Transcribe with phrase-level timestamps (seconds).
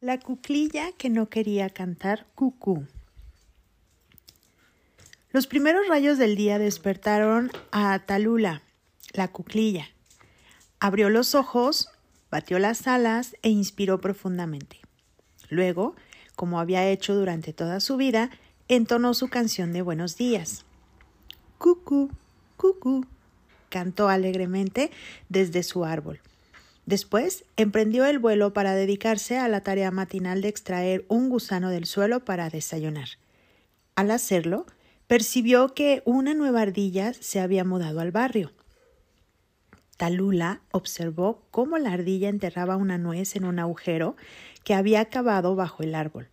[0.00, 2.86] La cuclilla que no quería cantar cucú.
[5.32, 8.62] Los primeros rayos del día despertaron a Talula,
[9.12, 9.88] la cuclilla.
[10.78, 11.88] Abrió los ojos,
[12.30, 14.78] batió las alas e inspiró profundamente.
[15.48, 15.96] Luego,
[16.36, 18.30] como había hecho durante toda su vida,
[18.68, 20.64] entonó su canción de buenos días.
[21.58, 22.12] Cucú,
[22.56, 23.04] cucú,
[23.68, 24.92] cantó alegremente
[25.28, 26.20] desde su árbol.
[26.88, 31.84] Después emprendió el vuelo para dedicarse a la tarea matinal de extraer un gusano del
[31.84, 33.08] suelo para desayunar.
[33.94, 34.64] Al hacerlo,
[35.06, 38.52] percibió que una nueva ardilla se había mudado al barrio.
[39.98, 44.16] Talula observó cómo la ardilla enterraba una nuez en un agujero
[44.64, 46.30] que había cavado bajo el árbol.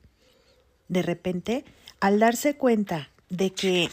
[0.88, 1.66] De repente,
[2.00, 3.90] al darse cuenta de que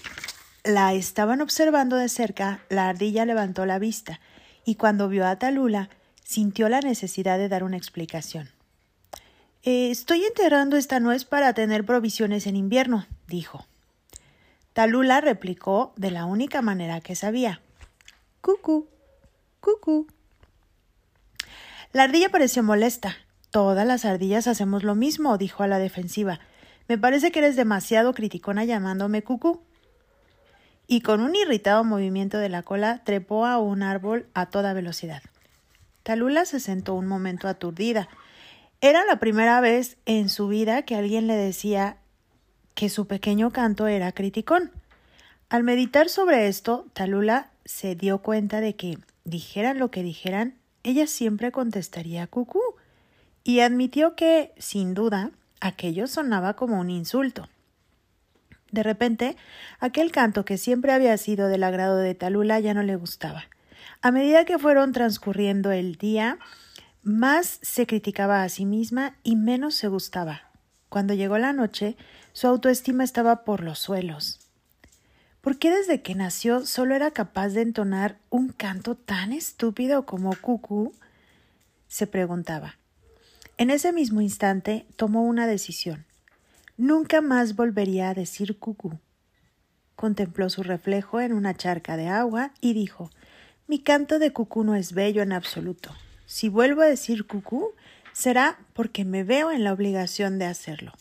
[0.62, 4.20] la estaban observando de cerca, la ardilla levantó la vista
[4.65, 5.91] y cuando vio a Talula,
[6.25, 8.49] sintió la necesidad de dar una explicación.
[9.62, 13.67] Eh, estoy enterrando esta nuez para tener provisiones en invierno, dijo.
[14.73, 17.61] Talula replicó de la única manera que sabía.
[18.41, 18.89] Cucú,
[19.61, 20.06] cucú.
[21.92, 23.17] La ardilla pareció molesta.
[23.51, 26.41] Todas las ardillas hacemos lo mismo, dijo a la defensiva.
[26.89, 29.62] Me parece que eres demasiado criticona llamándome cucú
[30.86, 35.23] y con un irritado movimiento de la cola trepó a un árbol a toda velocidad.
[36.03, 38.08] Talula se sentó un momento aturdida.
[38.81, 41.97] Era la primera vez en su vida que alguien le decía
[42.75, 44.73] que su pequeño canto era criticón.
[45.48, 51.06] Al meditar sobre esto, Talula se dio cuenta de que, dijeran lo que dijeran, ella
[51.06, 52.61] siempre contestaría cucú,
[53.45, 55.30] y admitió que, sin duda,
[55.61, 57.48] aquello sonaba como un insulto.
[58.70, 59.36] De repente,
[59.78, 63.45] aquel canto que siempre había sido del agrado de Talula ya no le gustaba.
[64.00, 66.38] A medida que fueron transcurriendo el día,
[67.02, 70.50] más se criticaba a sí misma y menos se gustaba.
[70.89, 71.97] Cuando llegó la noche,
[72.33, 74.41] su autoestima estaba por los suelos.
[75.41, 80.36] ¿Por qué desde que nació solo era capaz de entonar un canto tan estúpido como
[80.36, 80.92] cucú?
[81.89, 82.77] se preguntaba.
[83.58, 86.07] En ese mismo instante tomó una decisión.
[86.77, 88.98] Nunca más volvería a decir cucú.
[89.96, 93.11] Contempló su reflejo en una charca de agua y dijo
[93.67, 95.90] Mi canto de cucú no es bello en absoluto.
[96.27, 97.73] Si vuelvo a decir cucú,
[98.12, 100.92] será porque me veo en la obligación de hacerlo.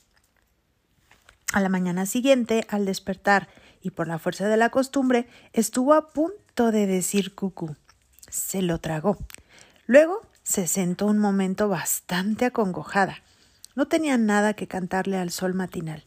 [1.54, 3.50] A la mañana siguiente, al despertar
[3.82, 7.76] y por la fuerza de la costumbre, estuvo a punto de decir cucú.
[8.30, 9.18] Se lo tragó.
[9.86, 13.18] Luego se sentó un momento bastante acongojada.
[13.76, 16.04] No tenía nada que cantarle al sol matinal.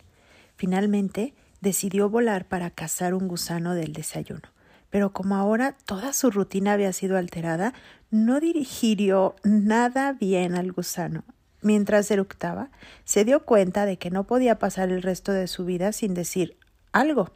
[0.57, 4.54] Finalmente decidió volar para cazar un gusano del desayuno.
[4.95, 7.75] Pero como ahora toda su rutina había sido alterada,
[8.13, 11.25] no dirigió nada bien al gusano.
[11.63, 12.71] Mientras eructaba,
[13.03, 16.57] se dio cuenta de que no podía pasar el resto de su vida sin decir
[16.93, 17.33] algo.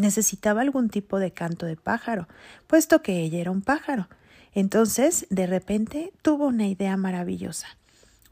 [0.00, 2.28] Necesitaba algún tipo de canto de pájaro,
[2.68, 4.06] puesto que ella era un pájaro.
[4.54, 7.66] Entonces, de repente, tuvo una idea maravillosa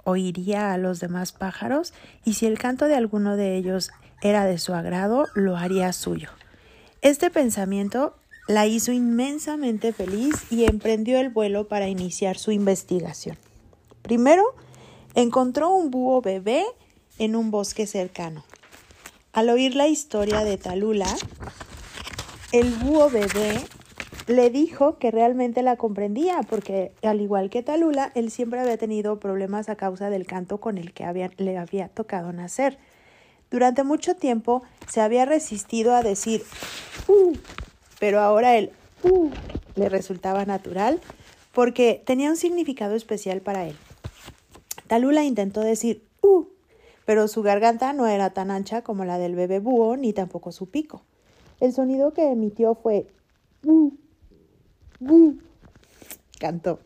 [0.04, 1.92] oiría a los demás pájaros
[2.24, 3.91] y si el canto de alguno de ellos
[4.22, 6.30] era de su agrado, lo haría suyo.
[7.02, 8.19] Este pensamiento
[8.50, 13.38] la hizo inmensamente feliz y emprendió el vuelo para iniciar su investigación.
[14.02, 14.42] Primero,
[15.14, 16.64] encontró un búho bebé
[17.20, 18.44] en un bosque cercano.
[19.32, 21.06] Al oír la historia de Talula,
[22.50, 23.56] el búho bebé
[24.26, 29.20] le dijo que realmente la comprendía, porque al igual que Talula, él siempre había tenido
[29.20, 32.78] problemas a causa del canto con el que le había tocado nacer.
[33.48, 36.42] Durante mucho tiempo se había resistido a decir
[37.06, 37.32] uh,
[38.00, 38.72] pero ahora el
[39.04, 39.30] uh
[39.76, 41.00] le resultaba natural
[41.52, 43.76] porque tenía un significado especial para él.
[44.88, 46.46] Talula intentó decir uh,
[47.04, 50.68] pero su garganta no era tan ancha como la del bebé búho ni tampoco su
[50.68, 51.02] pico.
[51.60, 53.06] El sonido que emitió fue
[53.64, 53.92] uh,
[56.38, 56.80] Cantó.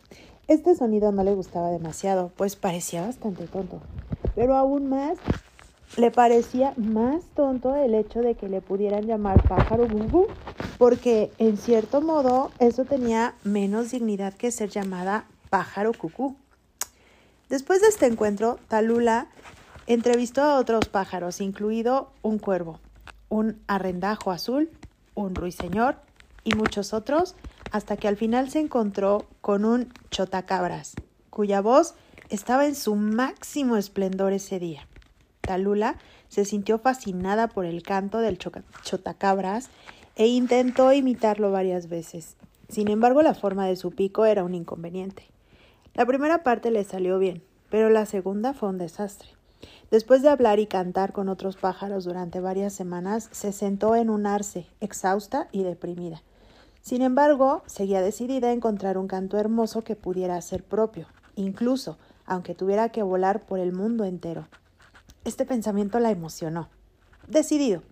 [0.47, 3.81] Este sonido no le gustaba demasiado, pues parecía bastante tonto.
[4.35, 5.17] Pero aún más
[5.97, 10.27] le parecía más tonto el hecho de que le pudieran llamar pájaro bubu,
[10.79, 16.37] porque en cierto modo eso tenía menos dignidad que ser llamada pájaro cucú.
[17.49, 19.29] Después de este encuentro, Talula
[19.87, 22.81] entrevistó a otros pájaros, incluido un cuervo,
[23.29, 24.71] un arrendajo azul,
[25.15, 25.97] un ruiseñor
[26.43, 27.37] y muchos otros,
[27.71, 30.95] hasta que al final se encontró con un chotacabras,
[31.31, 31.95] cuya voz
[32.31, 34.87] estaba en su máximo esplendor ese día.
[35.41, 35.97] Talula
[36.29, 39.69] se sintió fascinada por el canto del chotacabras
[40.17, 42.37] e intentó imitarlo varias veces.
[42.69, 45.25] Sin embargo, la forma de su pico era un inconveniente.
[45.95, 49.29] La primera parte le salió bien, pero la segunda fue un desastre.
[49.91, 54.27] Después de hablar y cantar con otros pájaros durante varias semanas, se sentó en un
[54.27, 56.23] arce, exhausta y deprimida.
[56.81, 62.55] Sin embargo, seguía decidida a encontrar un canto hermoso que pudiera ser propio, incluso aunque
[62.55, 64.49] tuviera que volar por el mundo entero.
[65.25, 66.69] Este pensamiento la emocionó.
[67.27, 67.83] Decidido,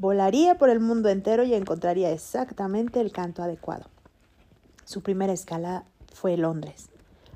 [0.00, 3.84] volaría por el mundo entero y encontraría exactamente el canto adecuado.
[4.86, 6.88] Su primera escala fue Londres.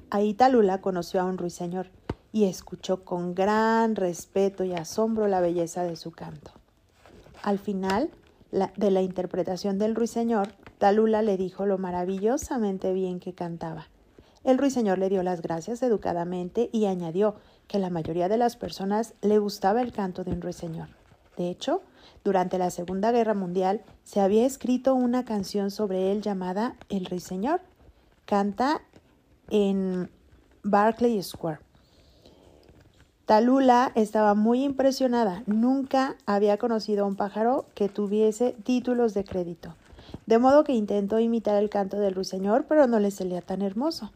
[0.09, 1.89] Ahí Talula conoció a un ruiseñor
[2.33, 6.53] y escuchó con gran respeto y asombro la belleza de su canto.
[7.43, 8.09] Al final
[8.51, 13.89] de la interpretación del ruiseñor, Talula le dijo lo maravillosamente bien que cantaba.
[14.43, 17.35] El ruiseñor le dio las gracias educadamente y añadió
[17.69, 20.89] que la mayoría de las personas le gustaba el canto de un ruiseñor.
[21.37, 21.83] De hecho,
[22.23, 27.61] durante la Segunda Guerra Mundial se había escrito una canción sobre él llamada El ruiseñor.
[28.25, 28.81] Canta
[29.51, 30.11] en
[30.63, 31.61] Barclay Square.
[33.27, 35.43] Talula estaba muy impresionada.
[35.47, 39.75] Nunca había conocido a un pájaro que tuviese títulos de crédito
[40.27, 44.13] de modo que intentó imitar el canto del ruiseñor, pero no le salía tan hermoso.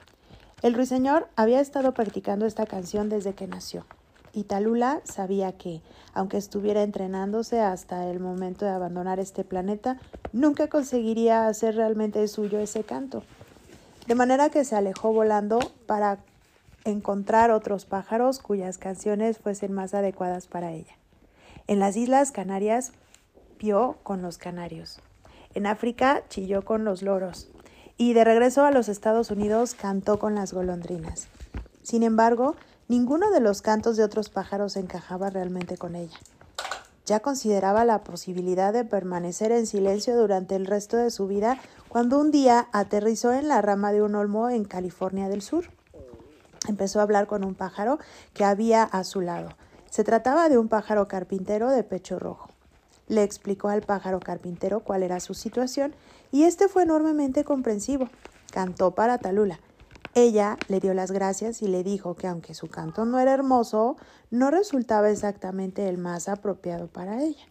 [0.63, 3.87] El ruiseñor había estado practicando esta canción desde que nació,
[4.33, 5.83] y Talula sabía que,
[6.13, 9.99] aunque estuviera entrenándose hasta el momento de abandonar este planeta,
[10.33, 13.23] nunca conseguiría hacer realmente suyo ese canto.
[14.07, 16.19] De manera que se alejó volando para
[16.85, 20.97] encontrar otros pájaros cuyas canciones fuesen más adecuadas para ella.
[21.67, 22.93] En las Islas Canarias,
[23.59, 25.01] pió con los canarios.
[25.55, 27.49] En África chilló con los loros
[27.97, 31.29] y de regreso a los Estados Unidos cantó con las golondrinas.
[31.83, 32.55] Sin embargo,
[32.89, 36.19] ninguno de los cantos de otros pájaros encajaba realmente con ella.
[37.07, 41.59] Ya consideraba la posibilidad de permanecer en silencio durante el resto de su vida
[41.89, 45.71] cuando un día aterrizó en la rama de un olmo en California del Sur.
[46.69, 47.99] Empezó a hablar con un pájaro
[48.35, 49.51] que había a su lado.
[49.89, 52.51] Se trataba de un pájaro carpintero de pecho rojo
[53.09, 55.95] le explicó al pájaro carpintero cuál era su situación
[56.31, 58.09] y este fue enormemente comprensivo.
[58.53, 59.59] Cantó para Talula.
[60.15, 63.97] Ella le dio las gracias y le dijo que aunque su canto no era hermoso,
[64.31, 67.47] no resultaba exactamente el más apropiado para ella.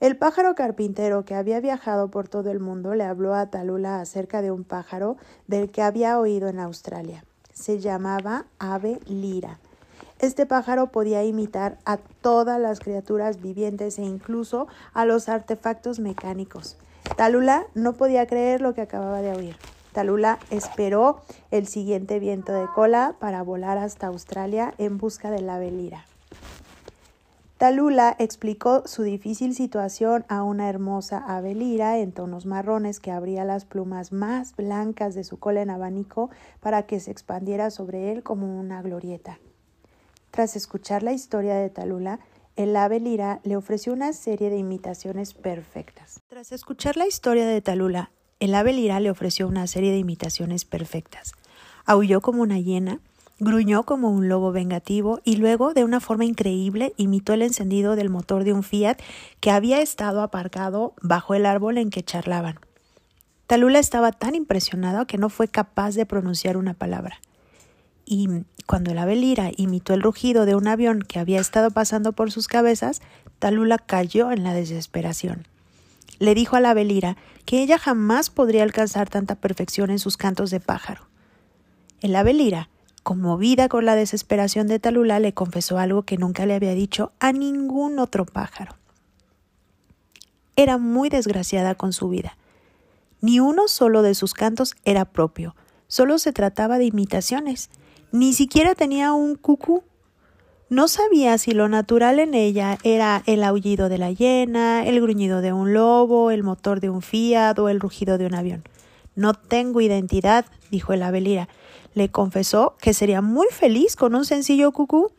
[0.00, 4.42] El pájaro carpintero que había viajado por todo el mundo le habló a Talula acerca
[4.42, 5.16] de un pájaro
[5.46, 7.24] del que había oído en Australia.
[7.52, 9.58] Se llamaba ave lira
[10.24, 16.78] este pájaro podía imitar a todas las criaturas vivientes e incluso a los artefactos mecánicos.
[17.16, 19.56] Talula no podía creer lo que acababa de oír.
[19.94, 21.20] Talula esperó
[21.52, 26.04] el siguiente viento de cola para volar hasta Australia en busca de la velira.
[27.58, 33.44] Talula explicó su difícil situación a una hermosa ave lira en tonos marrones que abría
[33.44, 38.24] las plumas más blancas de su cola en abanico para que se expandiera sobre él
[38.24, 39.38] como una glorieta.
[40.32, 42.18] Tras escuchar la historia de Talula,
[42.56, 46.20] el ave lira le ofreció una serie de imitaciones perfectas.
[46.26, 50.64] Tras escuchar la historia de Talula, el ave lira le ofreció una serie de imitaciones
[50.64, 51.32] perfectas.
[51.84, 53.00] Aulló como una hiena,
[53.38, 58.10] gruñó como un lobo vengativo y luego, de una forma increíble, imitó el encendido del
[58.10, 58.98] motor de un Fiat
[59.40, 62.58] que había estado aparcado bajo el árbol en que charlaban.
[63.46, 67.20] Talula estaba tan impresionado que no fue capaz de pronunciar una palabra
[68.06, 68.28] y
[68.66, 72.30] cuando el ave lira imitó el rugido de un avión que había estado pasando por
[72.30, 73.00] sus cabezas,
[73.38, 75.46] Talula cayó en la desesperación.
[76.18, 80.16] Le dijo a la ave lira que ella jamás podría alcanzar tanta perfección en sus
[80.16, 81.08] cantos de pájaro.
[82.00, 82.68] El ave lira,
[83.02, 87.32] conmovida con la desesperación de Talula, le confesó algo que nunca le había dicho a
[87.32, 88.76] ningún otro pájaro.
[90.56, 92.36] Era muy desgraciada con su vida.
[93.20, 95.56] Ni uno solo de sus cantos era propio,
[95.88, 97.70] solo se trataba de imitaciones,
[98.12, 99.82] ni siquiera tenía un cucú.
[100.70, 105.42] No sabía si lo natural en ella era el aullido de la hiena, el gruñido
[105.42, 108.64] de un lobo, el motor de un Fiat o el rugido de un avión.
[109.14, 111.48] No tengo identidad, dijo el abelira.
[111.92, 115.12] Le confesó que sería muy feliz con un sencillo cucú,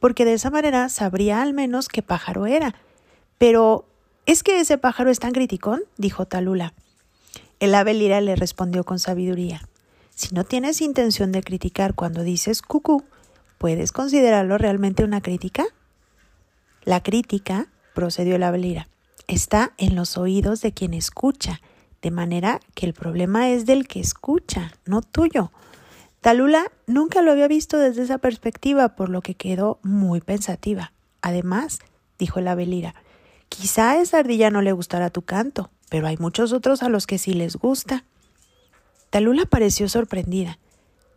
[0.00, 2.74] porque de esa manera sabría al menos qué pájaro era.
[3.38, 3.86] Pero
[4.26, 5.84] ¿es que ese pájaro es tan criticón?
[5.96, 6.74] dijo Talula.
[7.60, 9.62] El abelira le respondió con sabiduría.
[10.14, 13.04] Si no tienes intención de criticar cuando dices cucú,
[13.58, 15.64] ¿puedes considerarlo realmente una crítica?
[16.84, 18.88] La crítica, procedió la velira,
[19.26, 21.60] está en los oídos de quien escucha,
[22.00, 25.52] de manera que el problema es del que escucha, no tuyo.
[26.20, 30.92] Talula nunca lo había visto desde esa perspectiva, por lo que quedó muy pensativa.
[31.22, 31.80] Además,
[32.18, 32.94] dijo la velira,
[33.48, 37.06] quizá a esa ardilla no le gustará tu canto, pero hay muchos otros a los
[37.06, 38.04] que sí les gusta.
[39.10, 40.58] Talula pareció sorprendida.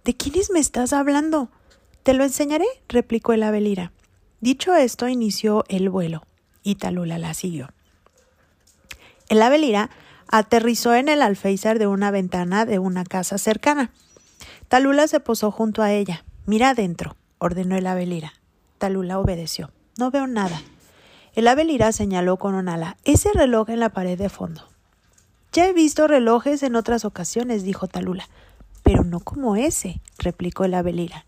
[0.03, 1.49] ¿De quiénes me estás hablando?
[2.03, 3.91] Te lo enseñaré, replicó el ave lira.
[4.39, 6.23] Dicho esto, inició el vuelo
[6.63, 7.69] y Talula la siguió.
[9.29, 9.89] El ave lira
[10.27, 13.91] aterrizó en el alféizar de una ventana de una casa cercana.
[14.67, 16.25] Talula se posó junto a ella.
[16.45, 18.33] Mira adentro, ordenó el ave lira.
[18.77, 19.71] Talula obedeció.
[19.97, 20.61] No veo nada.
[21.35, 22.97] El ave lira señaló con un ala.
[23.03, 24.67] Ese reloj en la pared de fondo.
[25.53, 28.27] Ya he visto relojes en otras ocasiones, dijo Talula.
[28.83, 31.25] Pero no como ese, replicó el ave lira.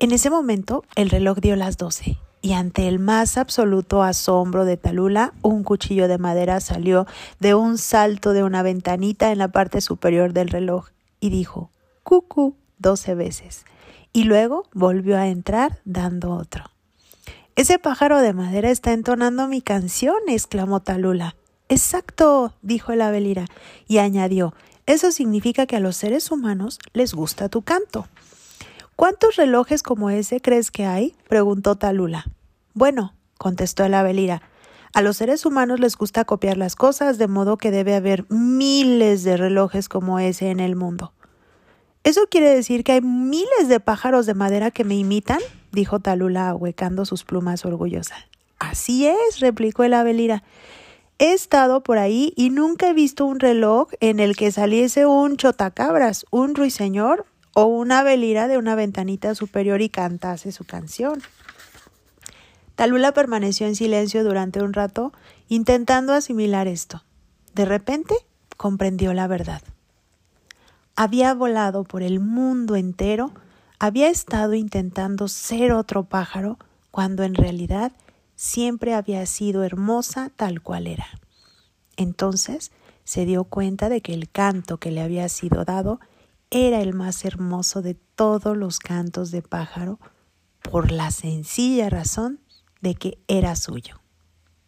[0.00, 4.76] En ese momento el reloj dio las doce y ante el más absoluto asombro de
[4.76, 7.04] Talula, un cuchillo de madera salió
[7.40, 11.72] de un salto de una ventanita en la parte superior del reloj y dijo
[12.04, 13.64] cucú doce veces,
[14.12, 16.62] y luego volvió a entrar dando otro.
[17.56, 21.34] Ese pájaro de madera está entonando mi canción, exclamó Talula.
[21.68, 23.46] Exacto, dijo el Avelira,
[23.88, 24.54] y añadió
[24.86, 28.06] Eso significa que a los seres humanos les gusta tu canto.
[28.98, 31.14] ¿Cuántos relojes como ese crees que hay?
[31.28, 32.26] preguntó Talula.
[32.74, 34.42] Bueno, contestó el Avelira,
[34.92, 39.22] a los seres humanos les gusta copiar las cosas, de modo que debe haber miles
[39.22, 41.12] de relojes como ese en el mundo.
[42.02, 45.38] ¿Eso quiere decir que hay miles de pájaros de madera que me imitan?
[45.70, 48.16] dijo Talula ahuecando sus plumas orgullosa.
[48.58, 50.42] Así es, replicó el Avelira.
[51.20, 55.36] He estado por ahí y nunca he visto un reloj en el que saliese un
[55.36, 57.26] chotacabras, un ruiseñor
[57.60, 61.20] o una velira de una ventanita superior y cantase su canción.
[62.76, 65.12] Talula permaneció en silencio durante un rato,
[65.48, 67.02] intentando asimilar esto.
[67.56, 68.14] De repente
[68.56, 69.60] comprendió la verdad.
[70.94, 73.32] Había volado por el mundo entero,
[73.80, 76.58] había estado intentando ser otro pájaro,
[76.92, 77.90] cuando en realidad
[78.36, 81.08] siempre había sido hermosa tal cual era.
[81.96, 82.70] Entonces
[83.02, 85.98] se dio cuenta de que el canto que le había sido dado
[86.50, 89.98] era el más hermoso de todos los cantos de pájaro
[90.62, 92.40] por la sencilla razón
[92.80, 94.00] de que era suyo.